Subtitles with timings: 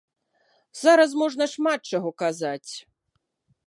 [0.81, 2.69] Зараз можна шмат чаго казаць.